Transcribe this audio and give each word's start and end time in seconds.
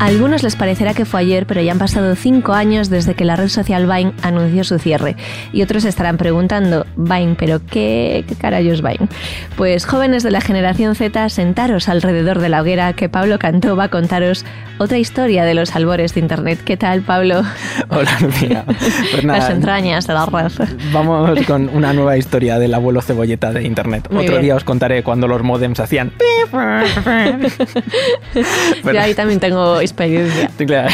A 0.00 0.06
algunos 0.06 0.42
les 0.42 0.56
parecerá 0.56 0.94
que 0.94 1.04
fue 1.04 1.20
ayer, 1.20 1.44
pero 1.44 1.60
ya 1.60 1.72
han 1.72 1.78
pasado 1.78 2.16
cinco 2.16 2.54
años 2.54 2.88
desde 2.88 3.14
que 3.14 3.26
la 3.26 3.36
red 3.36 3.48
social 3.48 3.86
Vine 3.86 4.14
anunció 4.22 4.64
su 4.64 4.78
cierre. 4.78 5.14
Y 5.52 5.60
otros 5.60 5.84
estarán 5.84 6.16
preguntando, 6.16 6.86
Vine, 6.96 7.36
¿pero 7.38 7.60
qué, 7.66 8.24
qué 8.26 8.34
carayos 8.34 8.78
es 8.78 8.82
Vine? 8.82 9.10
Pues 9.58 9.84
jóvenes 9.84 10.22
de 10.22 10.30
la 10.30 10.40
generación 10.40 10.94
Z, 10.94 11.28
sentaros 11.28 11.90
alrededor 11.90 12.38
de 12.38 12.48
la 12.48 12.62
hoguera 12.62 12.94
que 12.94 13.10
Pablo 13.10 13.38
Cantó 13.38 13.76
va 13.76 13.84
a 13.84 13.88
contaros 13.90 14.46
otra 14.80 14.96
historia 14.96 15.44
de 15.44 15.52
los 15.52 15.76
albores 15.76 16.14
de 16.14 16.20
Internet. 16.20 16.60
¿Qué 16.64 16.78
tal, 16.78 17.02
Pablo? 17.02 17.42
Hola, 17.90 18.10
Lucía. 18.22 18.64
Pues 18.66 19.22
nada, 19.24 19.40
Las 19.40 19.50
entrañas 19.50 20.06
de 20.06 20.14
la 20.14 20.24
red. 20.24 20.50
Vamos 20.90 21.38
con 21.46 21.68
una 21.68 21.92
nueva 21.92 22.16
historia 22.16 22.58
del 22.58 22.72
abuelo 22.72 23.02
cebolleta 23.02 23.52
de 23.52 23.64
Internet. 23.64 24.08
Muy 24.10 24.22
Otro 24.24 24.36
bien. 24.36 24.42
día 24.42 24.56
os 24.56 24.64
contaré 24.64 25.02
cuando 25.02 25.28
los 25.28 25.42
modems 25.42 25.80
hacían... 25.80 26.12
Yo 28.84 29.00
ahí 29.00 29.12
también 29.14 29.38
tengo 29.38 29.80
experiencia. 29.80 30.50
Claro. 30.70 30.90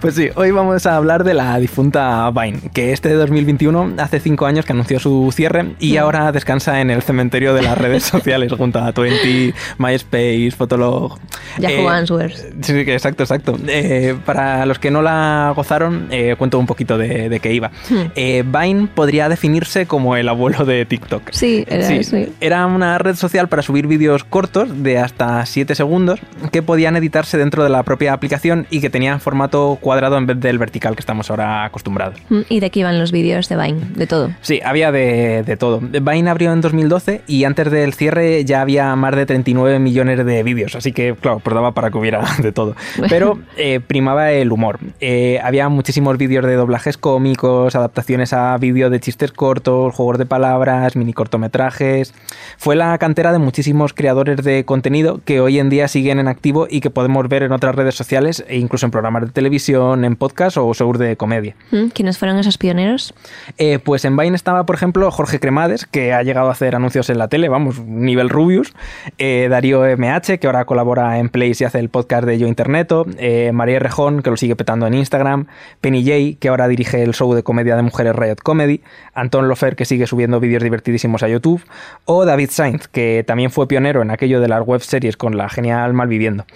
Pues 0.00 0.14
sí, 0.14 0.28
hoy 0.34 0.50
vamos 0.50 0.86
a 0.86 0.96
hablar 0.96 1.22
de 1.24 1.34
la 1.34 1.58
difunta 1.58 2.30
Vine, 2.30 2.58
que 2.74 2.92
este 2.92 3.12
2021 3.12 3.94
hace 3.98 4.18
cinco 4.18 4.46
años 4.46 4.64
que 4.64 4.72
anunció 4.72 4.98
su 4.98 5.30
cierre 5.32 5.74
y 5.78 5.98
ahora 5.98 6.32
descansa 6.32 6.80
en 6.80 6.90
el 6.90 7.02
cementerio 7.02 7.54
de 7.54 7.62
las 7.62 7.78
redes 7.78 8.02
sociales 8.02 8.52
junto 8.52 8.80
a 8.80 8.92
Twenty, 8.92 9.54
MySpace, 9.78 10.50
Fotolog. 10.56 11.18
Yahoo 11.58 11.74
Eh, 11.74 11.88
Answers. 11.88 12.46
Sí, 12.62 12.72
exacto, 12.78 13.22
exacto. 13.22 13.58
Eh, 13.68 14.14
para 14.24 14.66
los 14.66 14.78
que 14.78 14.90
no 14.90 15.02
la 15.02 15.52
gozaron, 15.54 16.08
eh, 16.10 16.34
cuento 16.38 16.58
un 16.58 16.66
poquito 16.66 16.98
de, 16.98 17.28
de 17.28 17.40
qué 17.40 17.52
iba. 17.52 17.70
Hmm. 17.88 18.10
Eh, 18.14 18.44
Vine 18.46 18.88
podría 18.94 19.28
definirse 19.28 19.86
como 19.86 20.16
el 20.16 20.28
abuelo 20.28 20.64
de 20.64 20.84
TikTok. 20.84 21.30
Sí, 21.32 21.64
era 21.68 22.02
sí. 22.02 22.32
Era 22.40 22.66
una 22.66 22.98
red 22.98 23.14
social 23.16 23.48
para 23.48 23.62
subir 23.62 23.86
vídeos 23.86 24.24
cortos 24.24 24.82
de 24.82 24.98
hasta 24.98 25.44
7 25.46 25.74
segundos 25.74 26.20
que 26.52 26.62
podían 26.62 26.96
editarse 26.96 27.38
dentro 27.38 27.62
de 27.62 27.70
la 27.70 27.82
propia 27.82 28.12
aplicación 28.12 28.66
y 28.70 28.80
que 28.80 28.90
tenían 28.90 29.20
formato 29.20 29.78
cuadrado 29.80 30.16
en 30.18 30.26
vez 30.26 30.40
del 30.40 30.58
vertical 30.58 30.94
que 30.96 31.00
estamos 31.00 31.30
ahora 31.30 31.64
acostumbrados. 31.64 32.18
Mm, 32.28 32.40
¿Y 32.48 32.60
de 32.60 32.70
qué 32.70 32.80
iban 32.80 32.98
los 32.98 33.12
vídeos 33.12 33.48
de 33.48 33.56
Vine? 33.56 33.80
De 33.94 34.06
todo. 34.06 34.30
Sí, 34.42 34.60
había 34.64 34.92
de, 34.92 35.42
de 35.44 35.56
todo. 35.56 35.80
Vine 35.80 36.30
abrió 36.30 36.52
en 36.52 36.60
2012 36.60 37.22
y 37.26 37.44
antes 37.44 37.70
del 37.70 37.94
cierre 37.94 38.44
ya 38.44 38.60
había 38.60 38.94
más 38.96 39.14
de 39.16 39.26
39 39.26 39.78
millones 39.78 40.24
de 40.24 40.42
vídeos, 40.42 40.74
así 40.76 40.92
que, 40.92 41.14
claro, 41.20 41.35
pues 41.42 41.54
daba 41.54 41.72
para 41.72 41.90
que 41.90 41.98
hubiera 41.98 42.22
de 42.42 42.52
todo. 42.52 42.74
Pero 43.08 43.38
eh, 43.56 43.80
primaba 43.80 44.32
el 44.32 44.52
humor. 44.52 44.78
Eh, 45.00 45.40
había 45.42 45.68
muchísimos 45.68 46.16
vídeos 46.18 46.44
de 46.44 46.54
doblajes 46.54 46.96
cómicos, 46.96 47.74
adaptaciones 47.74 48.32
a 48.32 48.56
vídeo 48.58 48.90
de 48.90 49.00
chistes 49.00 49.32
cortos, 49.32 49.94
juegos 49.94 50.18
de 50.18 50.26
palabras, 50.26 50.96
mini 50.96 51.12
cortometrajes. 51.12 52.14
Fue 52.58 52.76
la 52.76 52.96
cantera 52.98 53.32
de 53.32 53.38
muchísimos 53.38 53.92
creadores 53.92 54.42
de 54.42 54.64
contenido 54.64 55.20
que 55.24 55.40
hoy 55.40 55.58
en 55.58 55.68
día 55.68 55.88
siguen 55.88 56.18
en 56.18 56.28
activo 56.28 56.66
y 56.68 56.80
que 56.80 56.90
podemos 56.90 57.28
ver 57.28 57.42
en 57.42 57.52
otras 57.52 57.74
redes 57.74 57.94
sociales 57.94 58.44
e 58.48 58.58
incluso 58.58 58.86
en 58.86 58.92
programas 58.92 59.22
de 59.24 59.30
televisión, 59.30 60.04
en 60.04 60.16
podcast 60.16 60.56
o 60.56 60.72
shows 60.72 60.98
de 60.98 61.16
comedia. 61.16 61.54
Mm, 61.70 61.88
¿Quiénes 61.88 62.18
fueron 62.18 62.38
esos 62.38 62.58
pioneros? 62.58 63.14
Eh, 63.58 63.78
pues 63.78 64.04
en 64.04 64.16
Vine 64.16 64.36
estaba, 64.36 64.66
por 64.66 64.76
ejemplo, 64.76 65.10
Jorge 65.10 65.40
Cremades, 65.40 65.86
que 65.86 66.12
ha 66.12 66.22
llegado 66.22 66.48
a 66.48 66.52
hacer 66.52 66.74
anuncios 66.74 67.10
en 67.10 67.18
la 67.18 67.28
tele, 67.28 67.48
vamos, 67.48 67.80
nivel 67.80 68.28
Rubius. 68.28 68.72
Darío 69.18 69.84
MH, 69.96 70.38
que 70.38 70.46
ahora 70.46 70.64
colabora 70.64 71.18
en 71.18 71.25
Place 71.28 71.56
y 71.60 71.64
hace 71.64 71.78
el 71.78 71.88
podcast 71.88 72.24
de 72.24 72.38
Yo 72.38 72.46
Interneto. 72.46 73.06
Eh, 73.18 73.50
María 73.52 73.78
Rejón, 73.78 74.22
que 74.22 74.30
lo 74.30 74.36
sigue 74.36 74.56
petando 74.56 74.86
en 74.86 74.94
Instagram. 74.94 75.46
Penny 75.80 76.02
J, 76.02 76.38
que 76.40 76.48
ahora 76.48 76.68
dirige 76.68 77.02
el 77.02 77.14
show 77.14 77.34
de 77.34 77.42
comedia 77.42 77.76
de 77.76 77.82
mujeres 77.82 78.14
Riot 78.14 78.36
Comedy. 78.42 78.82
Anton 79.14 79.48
Lofer, 79.48 79.76
que 79.76 79.84
sigue 79.84 80.06
subiendo 80.06 80.40
vídeos 80.40 80.62
divertidísimos 80.62 81.22
a 81.22 81.28
YouTube. 81.28 81.64
O 82.04 82.24
David 82.24 82.50
Sainz, 82.50 82.88
que 82.88 83.24
también 83.26 83.50
fue 83.50 83.68
pionero 83.68 84.02
en 84.02 84.10
aquello 84.10 84.40
de 84.40 84.48
las 84.48 84.66
web 84.66 84.80
series 84.80 85.16
con 85.16 85.36
la 85.36 85.48
genial 85.48 85.92
Malviviendo. 85.92 86.46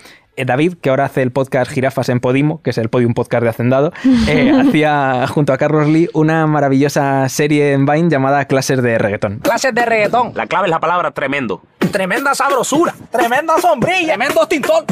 Eh, 0.40 0.46
David, 0.46 0.78
que 0.80 0.88
ahora 0.88 1.04
hace 1.04 1.20
el 1.20 1.32
podcast 1.32 1.70
Jirafas 1.70 2.08
en 2.08 2.18
Podimo, 2.18 2.62
que 2.62 2.70
es 2.70 2.78
el 2.78 2.88
Podium 2.88 3.12
Podcast 3.12 3.42
de 3.42 3.50
Hacendado, 3.50 3.92
eh, 4.26 4.50
hacía 4.66 5.26
junto 5.26 5.52
a 5.52 5.58
Carlos 5.58 5.86
Lee 5.86 6.08
una 6.14 6.46
maravillosa 6.46 7.28
serie 7.28 7.72
en 7.74 7.84
Vine 7.84 8.08
llamada 8.08 8.46
Clases 8.46 8.82
de 8.82 8.96
Reggaetón. 8.96 9.40
Clases 9.40 9.74
de 9.74 9.84
reggaetón. 9.84 10.32
La 10.34 10.46
clave 10.46 10.68
es 10.68 10.70
la 10.70 10.80
palabra 10.80 11.10
tremendo. 11.10 11.60
Tremenda 11.92 12.34
sabrosura. 12.34 12.94
Tremenda 13.10 13.58
sombrilla. 13.58 14.14
Tremendo 14.14 14.46
tintón. 14.46 14.86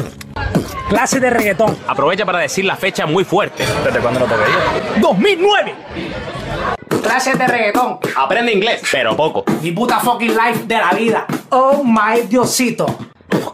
Clases 0.87 1.19
de 1.19 1.31
reggaetón. 1.31 1.75
Aprovecha 1.87 2.27
para 2.27 2.37
decir 2.37 2.65
la 2.65 2.75
fecha 2.75 3.07
muy 3.07 3.23
fuerte. 3.23 3.63
¿Desde 3.83 3.99
cuándo 4.01 4.19
lo 4.19 4.27
toqué 4.27 4.43
yo? 4.45 5.01
2009. 5.01 5.73
Clases 7.01 7.39
de 7.39 7.47
reggaetón. 7.47 7.97
Aprende 8.15 8.53
inglés, 8.53 8.83
pero 8.91 9.15
poco. 9.15 9.45
Mi 9.63 9.71
puta 9.71 9.99
fucking 9.99 10.29
life 10.29 10.65
de 10.67 10.77
la 10.77 10.91
vida. 10.91 11.25
Oh 11.49 11.83
my 11.83 12.21
diosito. 12.27 13.08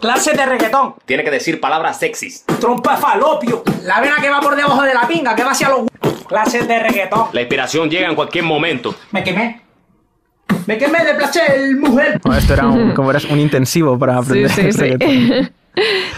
Clases 0.06 0.38
de 0.38 0.46
reggaetón. 0.46 0.94
Tiene 1.06 1.24
que 1.24 1.32
decir 1.32 1.60
palabras 1.60 1.98
sexys. 1.98 2.46
Trompa 2.60 2.96
falopio. 2.96 3.64
La 3.86 4.00
vena 4.02 4.18
que 4.22 4.30
va 4.30 4.40
por 4.40 4.56
debajo 4.56 4.84
de 4.84 4.94
la 4.94 5.08
pinga, 5.08 5.36
que 5.36 5.44
va 5.44 5.50
hacia 5.50 5.68
los 5.68 5.80
Clases 6.28 6.68
de 6.68 6.78
reggaetón. 6.78 7.30
La 7.34 7.42
inspiración 7.42 7.90
llega 7.90 8.08
en 8.08 8.14
cualquier 8.14 8.44
momento. 8.44 8.94
Me 9.10 9.24
quemé. 9.24 9.62
Me 10.68 10.78
quemé 10.78 11.04
de 11.04 11.16
placer, 11.16 11.76
mujer. 11.78 12.20
Bueno, 12.24 12.38
esto 12.38 12.54
era 12.54 12.68
un, 12.68 12.94
como 12.94 13.10
eras 13.10 13.26
un 13.26 13.40
intensivo 13.40 13.98
para 13.98 14.18
aprender 14.20 14.52
reggaetón. 14.52 15.50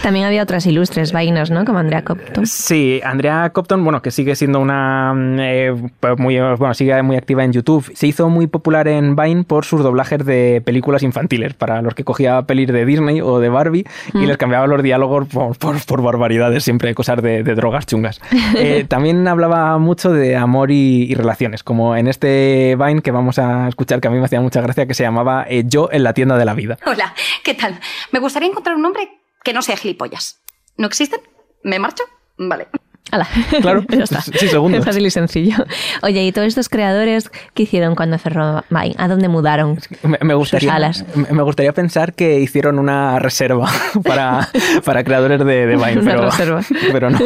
También 0.02 0.26
había 0.26 0.42
otras 0.42 0.64
ilustres 0.66 1.12
vainas, 1.12 1.50
¿no? 1.50 1.64
Como 1.64 1.78
Andrea 1.78 2.02
Copton. 2.04 2.46
Sí, 2.46 3.00
Andrea 3.04 3.50
Copton, 3.50 3.82
bueno, 3.84 4.00
que 4.02 4.10
sigue 4.10 4.36
siendo 4.36 4.60
una 4.60 5.12
mm, 5.14 5.36
eh, 5.40 5.74
pues 6.00 6.18
muy, 6.18 6.38
bueno, 6.38 6.74
sigue 6.74 7.00
muy 7.02 7.16
activa 7.16 7.44
en 7.44 7.52
YouTube. 7.52 7.90
Se 7.94 8.06
hizo 8.06 8.28
muy 8.28 8.46
popular 8.46 8.88
en 8.88 9.16
Vine 9.16 9.44
por 9.44 9.64
sus 9.64 9.82
doblajes 9.82 10.24
de 10.24 10.62
películas 10.64 11.02
infantiles, 11.02 11.54
para 11.54 11.82
los 11.82 11.94
que 11.94 12.04
cogía 12.04 12.42
pelis 12.42 12.68
de 12.68 12.84
Disney 12.84 13.20
o 13.20 13.40
de 13.40 13.48
Barbie 13.48 13.86
y 14.14 14.26
les 14.26 14.36
cambiaba 14.36 14.66
los 14.66 14.82
diálogos 14.82 15.26
por, 15.28 15.56
por- 15.58 15.84
por 15.86 16.02
barbaridades, 16.02 16.64
siempre 16.64 16.94
cosas 16.94 17.22
de, 17.22 17.42
de 17.42 17.54
drogas 17.54 17.86
chungas. 17.86 18.20
Eh, 18.58 18.84
también 18.88 19.26
hablaba 19.28 19.78
mucho 19.78 20.10
de 20.10 20.34
amor 20.36 20.70
y, 20.70 21.04
y 21.10 21.14
relaciones, 21.14 21.62
como 21.62 21.94
en 21.96 22.08
este 22.08 22.76
Vine 22.78 23.02
que 23.02 23.10
vamos 23.10 23.38
a 23.38 23.68
escuchar, 23.68 24.00
que 24.00 24.08
a 24.08 24.10
mí 24.10 24.18
me 24.18 24.24
hacía 24.24 24.40
mucha 24.40 24.60
gracia, 24.60 24.86
que 24.86 24.94
se 24.94 25.02
llamaba 25.04 25.44
eh, 25.48 25.64
Yo 25.66 25.88
en 25.92 26.02
la 26.02 26.12
tienda 26.14 26.36
de 26.38 26.44
la 26.44 26.54
vida. 26.54 26.78
Hola, 26.86 27.14
¿qué 27.44 27.54
tal? 27.54 27.78
Me 28.12 28.18
gustaría 28.20 28.48
encontrar 28.48 28.74
un 28.76 28.82
nombre 28.82 29.17
que 29.48 29.54
no 29.54 29.62
sea 29.62 29.78
gilipollas. 29.78 30.42
¿No 30.76 30.86
existen? 30.86 31.22
¿Me 31.62 31.78
marcho? 31.78 32.04
Vale. 32.36 32.68
Hala. 33.10 33.26
Claro, 33.60 33.84
ya 33.88 34.04
está. 34.04 34.20
sí, 34.22 34.48
segundos. 34.48 34.84
Fácil 34.84 35.06
y 35.06 35.10
sencillo. 35.10 35.56
Oye, 36.02 36.24
¿y 36.24 36.32
todos 36.32 36.48
estos 36.48 36.68
creadores 36.68 37.30
qué 37.54 37.62
hicieron 37.64 37.94
cuando 37.94 38.18
cerró 38.18 38.64
Vine? 38.70 38.94
¿A 38.98 39.08
dónde 39.08 39.28
mudaron? 39.28 39.78
Me, 40.02 40.18
me 40.22 40.34
gustaría, 40.34 40.68
Sus 40.70 40.76
alas. 40.76 41.04
me 41.30 41.42
gustaría 41.42 41.72
pensar 41.72 42.14
que 42.14 42.40
hicieron 42.40 42.78
una 42.78 43.18
reserva 43.18 43.68
para, 44.04 44.48
para 44.84 45.04
creadores 45.04 45.38
de, 45.40 45.66
de 45.66 45.76
Vine, 45.76 46.02
pero, 46.04 46.28
pero 46.92 47.10
no. 47.10 47.18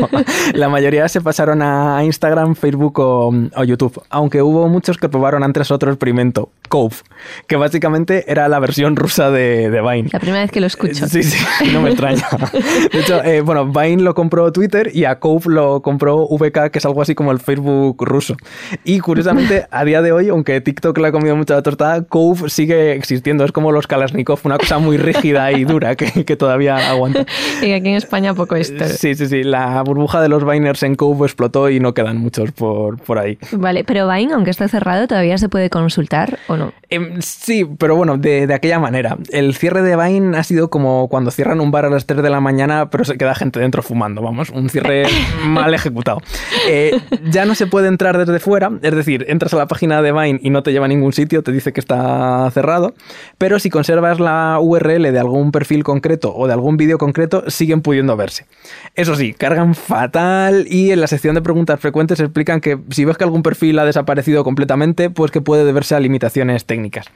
La 0.55 0.69
mayoría 0.69 1.09
se 1.09 1.21
pasaron 1.21 1.63
a 1.63 2.03
Instagram, 2.05 2.55
Facebook 2.55 2.99
o, 3.01 3.33
o 3.57 3.65
YouTube, 3.65 4.03
aunque 4.11 4.43
hubo 4.43 4.69
muchos 4.69 4.99
que 4.99 5.09
probaron 5.09 5.43
antes 5.43 5.71
otro 5.71 5.91
experimento, 5.91 6.51
Cove, 6.69 6.97
que 7.47 7.57
básicamente 7.57 8.31
era 8.31 8.49
la 8.49 8.59
versión 8.59 8.97
rusa 8.97 9.31
de, 9.31 9.71
de 9.71 9.81
Vine. 9.81 10.09
La 10.13 10.21
primera 10.21 10.43
vez 10.43 10.51
que 10.51 10.61
lo 10.61 10.67
escucho. 10.67 11.07
Sí, 11.09 11.23
sí, 11.23 11.39
no 11.73 11.83
me 11.83 11.91
extraña. 11.91 12.27
De 12.93 13.01
hecho, 13.01 13.23
eh, 13.25 13.41
bueno, 13.41 13.67
Vine 13.67 14.03
lo 14.03 14.15
compró 14.15 14.53
Twitter 14.53 14.91
y 14.93 15.05
a 15.05 15.19
Cove 15.19 15.45
lo 15.47 15.72
compró 15.81 16.27
VK, 16.29 16.71
que 16.71 16.79
es 16.79 16.85
algo 16.85 17.01
así 17.01 17.15
como 17.15 17.33
el 17.33 17.39
Facebook 17.39 18.05
ruso. 18.05 18.37
Y 18.85 19.01
curiosamente, 19.01 19.67
a 19.71 19.85
día 19.85 20.03
de 20.03 20.13
hoy, 20.13 20.29
aunque 20.29 20.61
TikTok 20.61 20.99
le 20.99 21.09
ha 21.09 21.13
comido 21.13 21.37
mucha 21.37 21.55
la 21.55 21.63
tostada, 21.63 22.03
Cove 22.03 22.51
sigue 22.51 22.93
existiendo. 22.93 23.45
Es 23.45 23.53
como 23.53 23.73
los 23.73 23.87
Kalashnikov, 23.87 24.41
una 24.45 24.59
cosa 24.59 24.79
muy 24.79 24.97
rígida 24.97 25.53
y 25.53 25.65
dura 25.65 25.95
que, 25.97 26.25
que 26.25 26.37
todavía 26.37 26.91
aguanta. 26.91 27.25
Y 27.63 27.73
aquí 27.73 27.89
en 27.89 27.95
España 27.95 28.35
poco 28.35 28.57
esto. 28.57 28.85
Sí, 28.87 29.15
sí, 29.15 29.27
sí. 29.29 29.45
La 29.45 29.83
burbuja 29.83 30.21
de 30.21 30.29
los 30.29 30.45
Viners 30.45 30.83
en 30.83 30.97
Cove 30.97 31.27
explotó 31.27 31.71
y 31.71 31.79
no 31.79 31.95
quedan 31.95 32.19
muchos 32.19 32.51
por, 32.53 33.01
por 33.01 33.19
ahí. 33.19 33.39
Vale, 33.53 33.85
pero 33.85 34.09
Vine, 34.09 34.35
aunque 34.35 34.51
está 34.51 34.67
cerrado, 34.69 35.07
todavía 35.07 35.39
se 35.39 35.49
puede 35.49 35.71
consultar 35.71 36.39
o 36.49 36.57
no. 36.57 36.73
Em, 36.89 37.21
sí, 37.21 37.65
pero 37.79 37.95
bueno, 37.95 38.19
de, 38.19 38.47
de 38.47 38.55
aquella 38.55 38.79
manera. 38.79 39.17
El 39.31 39.55
cierre 39.55 39.83
de 39.83 39.97
Vine 39.97 40.37
ha 40.37 40.43
sido 40.43 40.71
como 40.71 41.09
cuando 41.09 41.31
cierran 41.31 41.61
un 41.61 41.71
bar 41.71 41.85
a 41.85 41.91
las 41.91 42.07
3 42.07 42.23
de 42.23 42.31
la 42.31 42.41
mañana, 42.41 42.91
pero 42.91 43.05
se 43.05 43.17
queda 43.17 43.35
gente 43.35 43.61
dentro 43.61 43.83
fumando, 43.83 44.23
vamos, 44.23 44.51
un 44.51 44.69
cierre 44.69 45.05
mal 45.63 45.75
ejecutado. 45.75 46.21
Eh, 46.69 46.99
ya 47.31 47.45
no 47.45 47.55
se 47.55 47.67
puede 47.67 47.89
entrar 47.89 48.19
desde 48.19 48.39
fuera, 48.41 48.71
es 48.83 48.95
decir, 48.95 49.25
entras 49.29 49.55
a 49.55 49.57
la 49.57 49.67
página 49.67 50.03
de 50.03 50.13
Vine 50.13 50.41
y 50.43 50.51
no 50.51 50.63
te 50.63 50.73
lleva 50.73 50.87
a 50.87 50.89
ningún 50.89 51.13
sitio, 51.13 51.43
te 51.43 51.53
dice 51.53 51.73
que 51.73 51.81
está 51.81 52.51
cerrado, 52.53 52.95
pero 53.39 53.59
si 53.59 53.71
conservas 53.71 54.21
la 54.21 54.59
URL 54.61 55.13
de 55.13 55.19
algún 55.19 55.53
perfil 55.53 55.85
concreto 55.85 56.35
o 56.35 56.47
de 56.47 56.53
algún 56.53 56.77
vídeo 56.77 56.99
concreto, 56.99 57.49
siguen 57.49 57.81
pudiendo 57.81 58.17
verse. 58.17 58.47
Eso 58.95 59.15
sí, 59.15 59.33
cargan 59.33 59.75
fatal 59.75 60.67
y 60.69 60.91
en 60.91 61.01
la 61.01 61.07
sección 61.07 61.35
de 61.35 61.43
preguntas 61.43 61.81
frecuentes 61.81 62.21
explican 62.21 62.61
que 62.61 62.79
si 62.91 63.05
ves 63.05 63.17
que 63.17 63.25
algún 63.25 63.43
perfil 63.43 63.79
ha 63.79 63.85
desaparecido 63.85 64.45
completamente, 64.45 65.11
pues 65.11 65.31
que 65.31 65.41
puede 65.41 65.65
deberse 65.65 65.95
a 65.95 66.01
limitaciones 66.01 66.65
técnicas. 66.65 67.07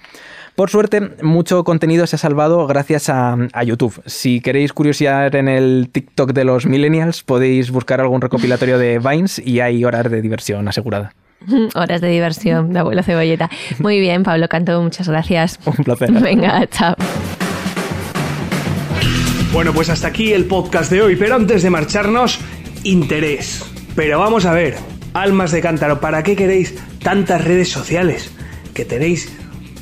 Por 0.57 0.71
suerte, 0.71 1.03
mucho 1.23 1.65
contenido 1.65 2.07
se 2.07 2.17
ha 2.17 2.19
salvado 2.19 2.67
gracias 2.67 3.11
a, 3.11 3.37
a 3.53 3.63
YouTube. 3.63 4.01
Si 4.07 4.41
queréis 4.41 4.73
curiosidad 4.73 5.35
en 5.35 5.49
el 5.49 5.91
TikTok 5.93 6.33
de 6.33 6.45
los 6.45 6.65
millennials, 6.65 7.23
podéis 7.23 7.71
buscar 7.71 8.01
algún 8.01 8.23
recopilatorio 8.23 8.79
de 8.79 8.99
Vines 8.99 9.39
y 9.39 9.61
hay 9.61 9.85
horas 9.85 10.11
de 10.11 10.23
diversión 10.23 10.67
asegurada. 10.67 11.13
Horas 11.75 12.01
de 12.01 12.09
diversión 12.09 12.73
de 12.73 12.79
abuelo 12.79 13.03
cebolleta. 13.03 13.51
Muy 13.81 14.01
bien, 14.01 14.23
Pablo 14.23 14.49
Canto, 14.49 14.81
muchas 14.81 15.07
gracias. 15.07 15.61
Un 15.67 15.85
placer. 15.85 16.11
Venga, 16.11 16.67
chao. 16.69 16.95
Bueno, 19.53 19.75
pues 19.75 19.91
hasta 19.91 20.09
aquí 20.09 20.33
el 20.33 20.47
podcast 20.47 20.91
de 20.91 21.03
hoy, 21.03 21.17
pero 21.17 21.35
antes 21.35 21.63
de 21.63 21.69
marcharnos, 21.69 22.41
interés. 22.83 23.63
Pero 23.95 24.19
vamos 24.19 24.47
a 24.47 24.55
ver, 24.55 24.77
almas 25.13 25.53
de 25.53 25.61
cántaro, 25.61 26.01
¿para 26.01 26.23
qué 26.23 26.35
queréis 26.35 26.75
tantas 27.03 27.45
redes 27.45 27.69
sociales? 27.71 28.31
Que 28.75 28.87
tenéis 28.87 29.31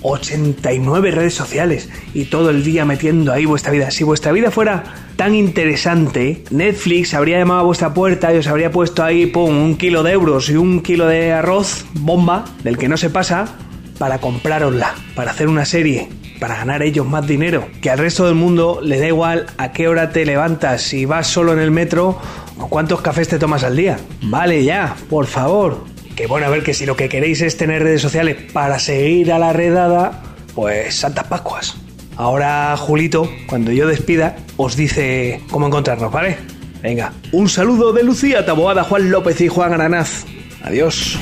89 0.05 1.11
redes 1.11 1.35
sociales 1.35 1.89
y 2.13 2.27
todo 2.27 2.51
el 2.51 2.63
día 2.63 2.85
metiendo 2.85 3.33
ahí 3.33 3.47
vuestra 3.47 3.73
vida. 3.73 3.91
Si 3.91 4.05
vuestra 4.05 4.33
vida 4.33 4.51
fuera 4.51 4.85
tan 5.17 5.35
interesante, 5.35 6.45
Netflix 6.51 7.15
habría 7.15 7.39
llamado 7.39 7.61
a 7.61 7.65
vuestra 7.65 7.95
puerta 7.95 8.33
y 8.33 8.39
os 8.39 8.47
habría 8.47 8.71
puesto 8.71 9.03
ahí, 9.03 9.27
pum, 9.27 9.57
un 9.57 9.77
kilo 9.77 10.03
de 10.03 10.13
euros 10.13 10.51
y 10.51 10.57
un 10.57 10.83
kilo 10.83 11.07
de 11.07 11.33
arroz, 11.33 11.87
bomba, 11.95 12.45
del 12.63 12.77
que 12.77 12.89
no 12.89 12.97
se 12.97 13.11
pasa, 13.11 13.57
para 13.99 14.19
comprárosla, 14.19 14.95
para 15.15 15.31
hacer 15.31 15.49
una 15.49 15.65
serie, 15.65 16.11
para 16.39 16.57
ganar 16.57 16.83
ellos 16.83 17.07
más 17.07 17.27
dinero. 17.27 17.67
Que 17.81 17.91
al 17.91 17.99
resto 17.99 18.27
del 18.27 18.35
mundo 18.35 18.81
le 18.83 19.01
da 19.01 19.07
igual 19.07 19.47
a 19.57 19.73
qué 19.73 19.89
hora 19.89 20.11
te 20.11 20.27
levantas, 20.27 20.83
si 20.83 21.07
vas 21.07 21.27
solo 21.27 21.55
en 21.55 21.61
el 21.61 21.71
metro 21.71 22.19
o 22.59 22.69
cuántos 22.69 23.01
cafés 23.01 23.29
te 23.29 23.39
tomas 23.39 23.65
al 23.65 23.77
día. 23.77 23.99
Vale 24.23 24.63
ya, 24.65 24.95
por 25.09 25.27
favor. 25.27 25.94
Que 26.17 26.27
bueno, 26.27 26.47
a 26.47 26.51
ver 26.51 26.63
que 26.63 26.75
si 26.75 26.87
lo 26.87 26.97
que 26.97 27.09
queréis 27.09 27.43
es 27.43 27.57
tener 27.57 27.83
redes 27.83 28.03
sociales 28.03 28.37
para 28.53 28.79
seguir 28.79 29.33
a 29.33 29.39
la 29.39 29.53
redada, 29.53 30.23
pues 30.55 30.95
Santas 30.95 31.27
Pascuas. 31.27 31.77
Ahora 32.17 32.77
Julito, 32.77 33.29
cuando 33.49 33.73
yo 33.73 33.89
despida, 33.89 34.37
os 34.57 34.77
dice 34.77 35.41
cómo 35.51 35.67
encontrarnos, 35.67 36.13
¿vale? 36.13 36.37
Venga, 36.83 37.13
un 37.33 37.49
saludo 37.49 37.93
de 37.93 38.05
Lucía 38.05 38.45
Taboada, 38.45 38.85
Juan 38.85 39.11
López 39.11 39.41
y 39.41 39.49
Juan 39.49 39.73
Aranaz. 39.73 40.25
Adiós. 40.63 41.19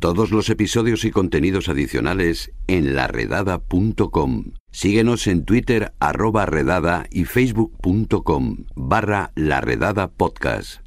Todos 0.00 0.30
los 0.30 0.50
episodios 0.50 1.04
y 1.06 1.10
contenidos 1.10 1.70
adicionales 1.70 2.52
en 2.66 2.94
laredada.com. 2.94 4.52
Síguenos 4.70 5.26
en 5.26 5.44
Twitter 5.46 5.94
arroba 5.98 6.44
redada 6.44 7.06
y 7.10 7.24
facebook.com 7.24 8.66
barra 8.74 9.32
laredada 9.34 10.08
podcast. 10.08 10.83